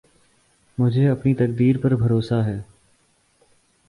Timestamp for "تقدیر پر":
1.35-1.95